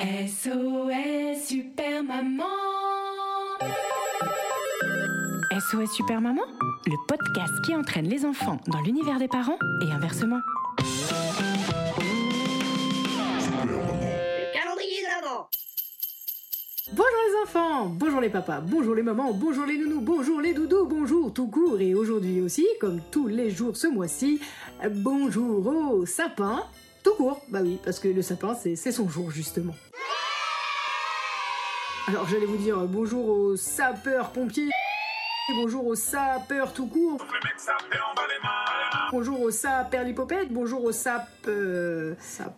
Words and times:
SOS 0.00 1.44
Super 1.46 2.02
Maman 2.02 2.46
SOS 5.52 5.92
Super 5.94 6.22
Maman, 6.22 6.40
le 6.86 6.96
podcast 7.06 7.52
qui 7.66 7.76
entraîne 7.76 8.08
les 8.08 8.24
enfants 8.24 8.58
dans 8.68 8.80
l'univers 8.80 9.18
des 9.18 9.28
parents 9.28 9.58
et 9.82 9.92
inversement. 9.92 10.38
calendrier 14.54 15.02
de 15.02 15.22
l'avant 15.22 15.50
Bonjour 16.92 17.20
les 17.28 17.42
enfants, 17.42 17.86
bonjour 17.90 18.20
les 18.22 18.30
papas, 18.30 18.60
bonjour 18.62 18.94
les 18.94 19.02
mamans, 19.02 19.34
bonjour 19.34 19.66
les 19.66 19.76
nounous, 19.76 20.00
bonjour 20.00 20.40
les 20.40 20.54
doudous, 20.54 20.86
bonjour 20.86 21.30
tout 21.34 21.48
court 21.48 21.78
et 21.78 21.94
aujourd'hui 21.94 22.40
aussi, 22.40 22.66
comme 22.80 23.02
tous 23.10 23.26
les 23.26 23.50
jours 23.50 23.76
ce 23.76 23.86
mois-ci, 23.86 24.40
bonjour 24.92 25.66
au 25.66 26.06
sapin, 26.06 26.64
tout 27.02 27.14
court, 27.16 27.42
bah 27.50 27.60
oui, 27.62 27.78
parce 27.84 28.00
que 28.00 28.08
le 28.08 28.22
sapin 28.22 28.54
c'est 28.54 28.76
son 28.76 29.06
jour 29.06 29.30
justement. 29.30 29.74
Alors 32.10 32.26
j'allais 32.26 32.46
vous 32.46 32.56
dire 32.56 32.76
bonjour 32.88 33.28
aux 33.28 33.54
sapeurs-pompiers, 33.54 34.70
bonjour 35.54 35.86
aux 35.86 35.94
sapeurs 35.94 36.72
tout 36.72 36.88
court, 36.88 37.24
bonjour 39.12 39.40
aux 39.40 39.52
saperlipopèdes, 39.52 40.48
bonjour 40.50 40.82
aux 40.82 40.90
sap... 40.90 41.28
euh, 41.46 42.16
sap... 42.18 42.52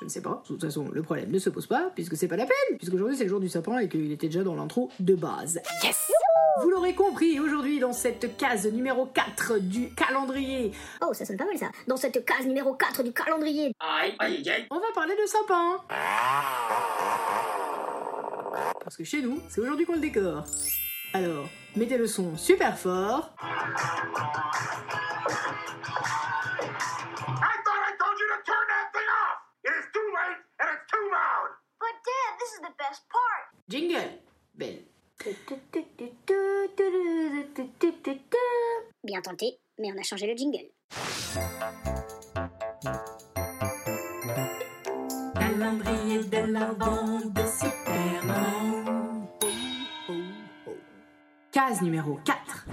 Je 0.00 0.04
ne 0.06 0.10
sais 0.10 0.22
pas. 0.22 0.42
De 0.42 0.48
toute 0.48 0.60
façon, 0.60 0.88
le 0.92 1.04
problème 1.04 1.30
ne 1.30 1.38
se 1.38 1.50
pose 1.50 1.68
pas, 1.68 1.92
puisque 1.94 2.16
c'est 2.16 2.26
pas 2.26 2.36
la 2.36 2.46
peine, 2.46 2.76
puisqu'aujourd'hui 2.78 3.16
c'est 3.16 3.24
le 3.24 3.30
jour 3.30 3.38
du 3.38 3.48
sapin 3.48 3.78
et 3.78 3.88
qu'il 3.88 4.10
était 4.10 4.26
déjà 4.26 4.42
dans 4.42 4.56
l'intro 4.56 4.90
de 4.98 5.14
base. 5.14 5.62
Yes 5.84 6.10
Vous 6.60 6.68
l'aurez 6.70 6.94
compris, 6.94 7.40
aujourd'hui 7.40 7.78
dans 7.80 7.92
cette 7.92 8.36
case 8.36 8.66
numéro 8.66 9.06
4 9.06 9.58
du 9.58 9.92
calendrier, 9.94 10.72
Oh, 11.02 11.12
ça 11.14 11.24
sonne 11.24 11.36
pas 11.38 11.46
mal 11.46 11.56
ça. 11.58 11.70
Dans 11.86 11.96
cette 11.96 12.24
case 12.24 12.46
numéro 12.46 12.74
4 12.74 13.02
du 13.02 13.12
calendrier. 13.12 13.74
on 13.80 14.78
va 14.78 14.86
parler 14.94 15.14
de 15.16 15.26
sapin. 15.26 15.78
Parce 18.84 18.96
que 18.96 19.04
chez 19.04 19.22
nous, 19.22 19.40
c'est 19.48 19.60
aujourd'hui 19.60 19.86
qu'on 19.86 19.94
le 19.94 20.00
décore. 20.00 20.44
Alors, 21.14 21.46
mettez 21.76 21.96
le 21.96 22.06
son 22.06 22.36
super 22.36 22.78
fort. 22.78 23.34
I 23.40 23.46
thought 27.64 27.82
I 27.82 27.92
told 27.98 28.18
you 28.18 28.26
to 28.28 28.38
turn 28.44 28.66
that 28.68 28.90
thing 28.92 29.08
off! 29.08 29.38
It 29.64 29.72
is 29.72 29.86
too 29.92 30.08
late 30.12 30.40
and 30.60 30.68
it's 30.72 30.86
too 30.90 31.04
loud! 31.10 31.48
But 31.80 31.94
Dad, 32.04 32.32
this 32.38 32.52
is 32.56 32.60
the 32.60 32.74
best 32.78 33.02
part. 33.08 33.44
Jingle. 33.68 34.20
Belle. 34.54 34.92
Bien 39.12 39.20
tenté, 39.20 39.58
mais 39.78 39.92
on 39.92 39.98
a 39.98 40.02
changé 40.02 40.26
le 40.26 40.34
jingle. 40.34 40.70
Calendrier 45.34 46.24
de 46.24 46.50
l'avant 46.50 47.20
de 47.20 47.42
Superman. 47.42 49.28
Case 51.50 51.82
numéro 51.82 52.20
4. 52.24 52.66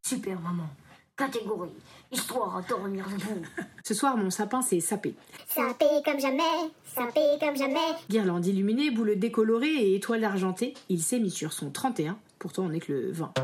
Super 0.00 0.38
maman. 0.38 0.68
Catégorie. 1.16 1.70
Histoire 2.12 2.58
à 2.58 2.62
dormir 2.62 3.04
debout. 3.08 3.44
Ce 3.82 3.94
soir, 3.94 4.16
mon 4.16 4.30
sapin 4.30 4.62
s'est 4.62 4.78
sapé. 4.78 5.16
Sapé 5.48 5.86
comme 6.04 6.20
jamais, 6.20 6.70
sapé 6.84 7.20
comme 7.40 7.56
jamais. 7.56 7.80
Guirlande 8.08 8.46
illuminée, 8.46 8.92
boule 8.92 9.18
décolorée 9.18 9.74
et 9.74 9.96
étoile 9.96 10.22
argentée, 10.22 10.74
il 10.88 11.02
s'est 11.02 11.18
mis 11.18 11.32
sur 11.32 11.52
son 11.52 11.70
31, 11.70 12.16
pourtant 12.38 12.62
on 12.62 12.68
n'est 12.68 12.78
que 12.78 12.92
le 12.92 13.10
20. 13.10 13.34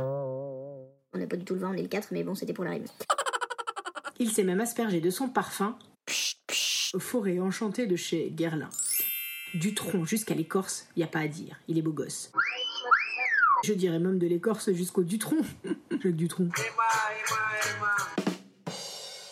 Pas 1.29 1.37
du 1.37 1.45
tout 1.45 1.55
le 1.55 1.61
20, 1.61 1.71
on 1.71 1.75
est 1.75 1.83
le 1.83 1.89
4, 1.89 2.09
mais 2.13 2.25
bon, 2.25 2.35
c'était 2.35 2.53
pour 2.53 2.65
la 2.65 2.73
rime. 2.73 2.87
Il 4.19 4.31
s'est 4.31 4.45
même 4.45 4.61
aspergé 4.61 5.01
de 5.01 5.11
son 5.11 5.29
parfum 5.29 5.77
Forêt 6.99 7.39
enchantée 7.39 7.87
de 7.87 7.97
chez 7.97 8.31
Guerlain. 8.31 8.71
Du 9.55 9.75
tronc 9.75 10.05
jusqu'à 10.05 10.35
l'écorce, 10.35 10.87
y 10.97 11.03
a 11.03 11.07
pas 11.07 11.21
à 11.21 11.29
dire, 11.29 11.61
il 11.69 11.79
est 11.79 11.83
beau 11.83 11.93
gosse. 11.93 12.33
Je 13.65 13.73
dirais 13.75 13.99
même 13.99 14.19
de 14.19 14.27
l'écorce 14.27 14.73
jusqu'au 14.73 15.03
Dutron. 15.03 15.37
Jacques 15.91 16.17
Dutronc. 16.17 16.49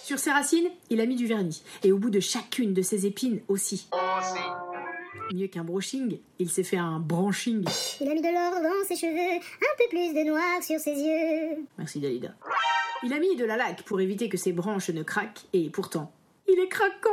Sur 0.04 0.18
ses 0.18 0.30
racines, 0.30 0.68
il 0.90 1.00
a 1.00 1.06
mis 1.06 1.16
du 1.16 1.26
vernis. 1.26 1.62
Et 1.82 1.92
au 1.92 1.98
bout 1.98 2.10
de 2.10 2.20
chacune 2.20 2.74
de 2.74 2.82
ses 2.82 3.06
épines 3.06 3.40
aussi. 3.48 3.88
Mieux 5.32 5.48
qu'un 5.48 5.64
brushing, 5.64 6.20
il 6.38 6.50
s'est 6.50 6.62
fait 6.62 6.76
un 6.76 7.00
branching. 7.00 7.64
Il 8.00 8.08
a 8.08 8.14
mis 8.14 8.22
de 8.22 8.28
l'or 8.28 8.62
dans 8.62 8.86
ses 8.86 8.96
cheveux, 8.96 9.36
un 9.36 9.76
peu 9.76 9.88
plus 9.90 10.14
de 10.14 10.24
noir 10.28 10.62
sur 10.62 10.78
ses 10.78 10.94
yeux. 10.94 11.66
Merci 11.78 11.98
Dalida. 12.00 12.34
Il 13.02 13.12
a 13.12 13.18
mis 13.18 13.36
de 13.36 13.44
la 13.44 13.56
laque 13.56 13.82
pour 13.82 14.00
éviter 14.00 14.28
que 14.28 14.36
ses 14.36 14.52
branches 14.52 14.90
ne 14.90 15.02
craquent, 15.02 15.46
et 15.52 15.68
pourtant, 15.70 16.12
il 16.48 16.58
est 16.58 16.68
craquant. 16.68 17.10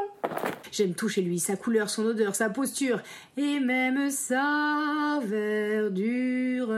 J'aime 0.72 0.94
tout 0.94 1.10
chez 1.10 1.22
lui, 1.22 1.40
sa 1.40 1.56
couleur, 1.56 1.90
son 1.90 2.06
odeur, 2.06 2.36
sa 2.36 2.50
posture, 2.50 3.02
et 3.36 3.60
même 3.60 4.10
sa 4.12 5.20
verdure. 5.24 6.74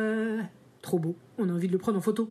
Trop 0.81 0.99
beau, 0.99 1.15
on 1.37 1.49
a 1.49 1.51
envie 1.53 1.67
de 1.67 1.73
le 1.73 1.79
prendre 1.79 1.97
en 1.97 2.01
photo. 2.01 2.29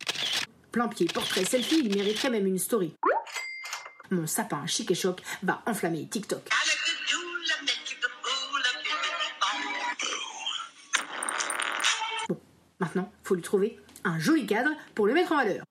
Plein 0.71 0.87
pied, 0.87 1.05
portrait, 1.13 1.45
selfie, 1.45 1.81
il 1.83 1.95
mériterait 1.95 2.31
même 2.31 2.47
une 2.47 2.57
story. 2.57 2.95
Mon 4.11 4.27
sapin 4.27 4.65
chic 4.65 4.91
et 4.91 4.95
choc 4.95 5.21
va 5.43 5.61
enflammer 5.65 6.07
TikTok. 6.07 6.49
Maintenant, 12.95 13.11
faut 13.23 13.35
lui 13.35 13.41
trouver 13.41 13.77
un 14.03 14.19
joli 14.19 14.45
cadre 14.45 14.69
pour 14.93 15.07
le 15.07 15.13
mettre 15.13 15.31
en 15.31 15.37
valeur. 15.37 15.63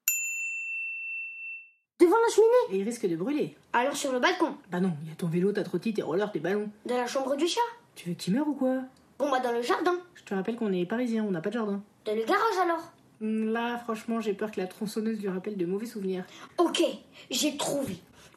Devant 2.00 2.16
la 2.26 2.34
cheminée. 2.34 2.76
Et 2.76 2.80
il 2.80 2.84
risque 2.84 3.06
de 3.06 3.16
brûler. 3.16 3.56
Alors 3.72 3.96
sur 3.96 4.12
le 4.12 4.18
balcon. 4.18 4.56
Bah 4.70 4.80
non, 4.80 4.92
il 5.02 5.08
y 5.08 5.12
a 5.12 5.14
ton 5.14 5.28
vélo, 5.28 5.52
ta 5.52 5.62
trottine, 5.62 5.94
tes 5.94 6.02
rollers, 6.02 6.30
tes 6.32 6.40
ballons. 6.40 6.68
De 6.86 6.94
la 6.94 7.06
chambre 7.06 7.36
du 7.36 7.46
chat. 7.46 7.60
Tu 7.94 8.08
veux 8.08 8.14
qu'il 8.14 8.34
meure 8.34 8.48
ou 8.48 8.54
quoi? 8.54 8.80
Bon 9.18 9.30
bah 9.30 9.40
dans 9.40 9.52
le 9.52 9.62
jardin. 9.62 9.96
Je 10.14 10.24
te 10.24 10.34
rappelle 10.34 10.56
qu'on 10.56 10.72
est 10.72 10.84
parisiens, 10.86 11.24
on 11.24 11.30
n'a 11.30 11.40
pas 11.40 11.50
de 11.50 11.54
jardin. 11.54 11.82
Dans 12.04 12.14
le 12.14 12.24
garage 12.24 12.58
alors. 12.62 12.92
Là, 13.20 13.78
franchement, 13.78 14.20
j'ai 14.20 14.34
peur 14.34 14.50
que 14.50 14.60
la 14.60 14.66
tronçonneuse 14.66 15.20
lui 15.20 15.28
rappelle 15.28 15.56
de 15.56 15.64
mauvais 15.64 15.86
souvenirs. 15.86 16.24
Ok, 16.58 16.82
j'ai 17.30 17.56
trouvé. 17.56 17.96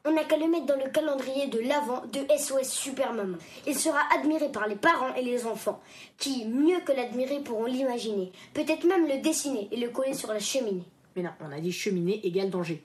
On 0.10 0.14
n'a 0.14 0.24
qu'à 0.24 0.38
le 0.38 0.48
mettre 0.48 0.66
dans 0.68 0.78
le 0.78 0.90
calendrier 0.90 1.48
de 1.48 1.60
l'avant 1.60 2.02
de 2.14 2.20
SOS 2.38 2.70
Super 2.70 3.12
Maman. 3.12 3.38
Il 3.66 3.78
sera 3.78 4.00
admiré 4.16 4.50
par 4.50 4.66
les 4.66 4.78
parents 4.78 5.14
et 5.16 5.22
les 5.22 5.46
enfants, 5.46 5.82
qui, 6.18 6.46
mieux 6.46 6.80
que 6.80 6.94
l'admirer, 6.94 7.42
pourront 7.42 7.66
l'imaginer. 7.66 8.32
Peut-être 8.54 8.86
même 8.86 9.06
le 9.06 9.22
dessiner 9.22 9.68
et 9.70 9.76
le 9.76 9.90
coller 9.90 10.14
sur 10.14 10.32
la 10.32 10.40
cheminée. 10.40 10.86
Mais 11.18 11.24
non, 11.24 11.32
on 11.42 11.52
a 11.52 11.60
dit 11.60 11.74
cheminée 11.74 12.26
égale 12.26 12.50
danger. 12.50 12.82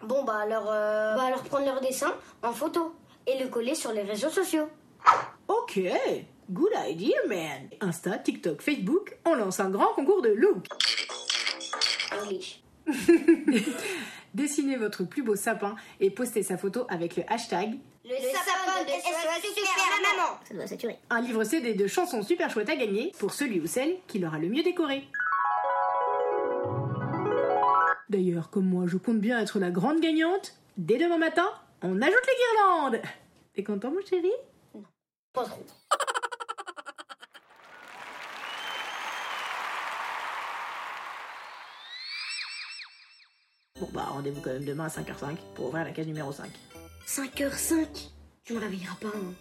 Bon 0.00 0.24
bah 0.24 0.38
alors, 0.42 0.68
euh, 0.68 1.14
bah 1.14 1.26
alors 1.26 1.44
prendre 1.44 1.66
leur 1.66 1.80
dessin 1.80 2.12
en 2.42 2.52
photo 2.52 2.92
et 3.28 3.38
le 3.38 3.48
coller 3.48 3.76
sur 3.76 3.92
les 3.92 4.02
réseaux 4.02 4.30
sociaux. 4.30 4.66
Ok, 5.46 5.78
good 6.50 6.72
idea, 6.88 7.14
man. 7.28 7.68
Insta, 7.80 8.18
TikTok, 8.18 8.62
Facebook, 8.62 9.16
on 9.24 9.36
lance 9.36 9.60
un 9.60 9.70
grand 9.70 9.94
concours 9.94 10.22
de 10.22 10.30
look. 10.30 10.66
English. 12.20 12.64
Dessinez 14.44 14.76
votre 14.76 15.04
plus 15.04 15.22
beau 15.22 15.36
sapin 15.36 15.74
et 16.00 16.10
postez 16.10 16.42
sa 16.42 16.58
photo 16.58 16.84
avec 16.90 17.16
le 17.16 17.22
hashtag 17.32 17.78
Le, 18.04 18.10
sapin 18.10 18.84
de 18.84 18.90
SOS 18.90 19.54
Super 19.54 20.02
Maman. 20.02 20.38
Ça 20.46 20.52
doit 20.52 20.66
saturer. 20.66 20.98
un 21.08 21.22
livre 21.22 21.44
CD 21.44 21.72
de 21.72 21.86
chansons 21.86 22.22
super 22.22 22.50
chouettes 22.50 22.68
à 22.68 22.76
gagner 22.76 23.10
pour 23.18 23.32
celui 23.32 23.58
ou 23.58 23.66
celle 23.66 23.96
qui 24.06 24.18
l'aura 24.18 24.38
le 24.38 24.50
mieux 24.50 24.62
décoré. 24.62 25.08
D'ailleurs, 28.10 28.50
comme 28.50 28.66
moi, 28.66 28.84
je 28.86 28.98
compte 28.98 29.18
bien 29.18 29.40
être 29.40 29.58
la 29.58 29.70
grande 29.70 30.00
gagnante, 30.00 30.52
dès 30.76 30.98
demain 30.98 31.16
matin, 31.16 31.48
on 31.80 32.02
ajoute 32.02 32.26
les 32.26 32.34
guirlandes. 32.36 33.00
T'es 33.54 33.64
content, 33.64 33.92
mon 33.92 34.04
chéri? 34.04 34.30
Pas 35.32 35.44
trop. 35.44 35.64
Bon 43.84 43.90
bah 43.92 44.06
rendez-vous 44.10 44.40
quand 44.40 44.50
même 44.52 44.64
demain 44.64 44.84
à 44.84 44.88
5h05 44.88 45.36
pour 45.54 45.66
ouvrir 45.66 45.84
la 45.84 45.90
case 45.90 46.06
numéro 46.06 46.32
5. 46.32 46.46
5h05 47.06 47.86
Tu 48.44 48.54
me 48.54 48.58
réveilleras 48.58 48.96
pas. 48.98 49.08
hein. 49.08 49.34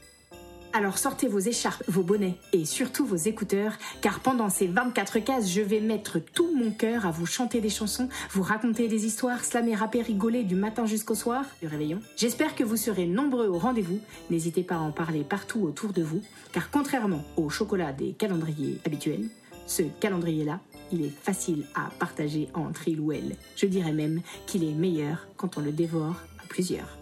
Alors 0.73 0.97
sortez 0.97 1.29
vos 1.29 1.39
écharpes, 1.39 1.81
vos 1.87 2.03
bonnets 2.03 2.35
et 2.51 2.65
surtout 2.65 3.05
vos 3.05 3.15
écouteurs, 3.15 3.73
car 4.01 4.19
pendant 4.19 4.49
ces 4.49 4.67
24 4.67 5.19
cases, 5.19 5.49
je 5.49 5.61
vais 5.61 5.79
mettre 5.79 6.19
tout 6.19 6.53
mon 6.53 6.71
cœur 6.71 7.05
à 7.05 7.11
vous 7.11 7.25
chanter 7.25 7.61
des 7.61 7.69
chansons, 7.69 8.09
vous 8.31 8.41
raconter 8.41 8.89
des 8.89 9.05
histoires, 9.05 9.45
slammer, 9.45 9.75
rapper, 9.75 10.01
rigoler 10.01 10.43
du 10.43 10.55
matin 10.55 10.85
jusqu'au 10.85 11.15
soir, 11.15 11.45
du 11.61 11.67
réveillon. 11.67 12.01
J'espère 12.17 12.53
que 12.55 12.65
vous 12.65 12.75
serez 12.75 13.05
nombreux 13.05 13.47
au 13.47 13.59
rendez-vous. 13.59 13.99
N'hésitez 14.29 14.63
pas 14.63 14.75
à 14.75 14.79
en 14.79 14.91
parler 14.91 15.23
partout 15.23 15.61
autour 15.61 15.93
de 15.93 16.03
vous, 16.03 16.21
car 16.51 16.69
contrairement 16.69 17.23
au 17.37 17.49
chocolat 17.49 17.93
des 17.93 18.11
calendriers 18.11 18.81
habituels, 18.85 19.29
ce 19.67 19.83
calendrier-là, 20.01 20.59
il 20.93 21.05
est 21.05 21.09
facile 21.09 21.65
à 21.73 21.89
partager 21.99 22.49
entre 22.53 22.87
il 22.87 22.99
ou 22.99 23.11
elle. 23.11 23.35
Je 23.55 23.65
dirais 23.65 23.93
même 23.93 24.21
qu'il 24.45 24.63
est 24.63 24.73
meilleur 24.73 25.27
quand 25.37 25.57
on 25.57 25.61
le 25.61 25.71
dévore 25.71 26.15
à 26.41 26.45
plusieurs. 26.47 26.97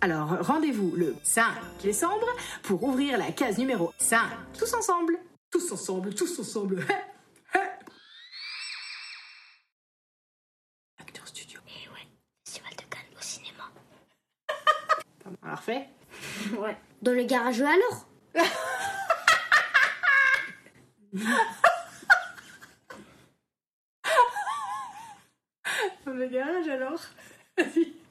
Alors 0.00 0.28
rendez-vous 0.46 0.92
le 0.96 1.16
5 1.22 1.44
décembre 1.82 2.26
pour 2.62 2.82
ouvrir 2.84 3.18
la 3.18 3.32
case 3.32 3.58
numéro 3.58 3.92
5. 3.98 4.20
Tous 4.56 4.72
ensemble. 4.74 5.18
Tous 5.50 5.72
ensemble, 5.72 6.14
tous 6.14 6.38
ensemble. 6.38 6.86
Acteur 11.00 11.26
studio. 11.26 11.58
Et 11.66 11.88
ouais, 11.88 12.06
Festival 12.44 12.72
de 12.76 12.82
Cannes 12.88 13.16
au 13.18 13.22
cinéma. 13.22 13.64
Alors 15.42 15.62
fait 15.62 15.88
Ouais. 16.58 16.76
Dans 17.02 17.12
le 17.12 17.24
garage 17.24 17.60
alors? 17.60 18.06
le 26.22 26.28
garage 26.28 26.68
alors 26.68 27.00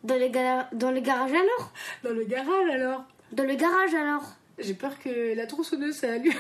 dans 0.04 0.16
le, 0.18 0.28
ga- 0.28 0.69
dans 0.74 0.92
le 0.92 1.00
garage 1.00 1.31
alors? 1.31 1.72
Dans 2.04 2.12
le 2.13 2.24
garage 2.25 2.69
alors 2.72 3.04
Dans 3.31 3.44
le 3.44 3.56
garage 3.56 3.94
alors 3.96 4.24
J'ai 4.60 4.74
peur 4.74 5.00
que 5.00 5.36
la 5.36 5.48
tronçonneuse 5.48 5.96
ça 5.96 6.18
lui. 6.18 6.31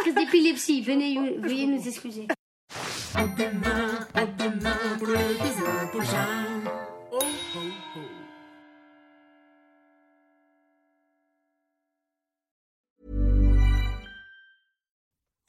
Crise 0.00 0.14
d'épilepsie, 0.14 0.82
venez, 0.82 1.36
veuillez 1.38 1.66
nous 1.66 1.86
excuser. 1.86 2.26
À 3.14 3.24
demain, 3.26 4.06
à 4.14 4.26
demain 4.26 4.76
pour 4.98 5.06
l'épisode 5.08 5.90
prochain. 5.92 6.26
Oh, 7.12 7.18
oh, 7.22 7.58
oh. 7.96 8.00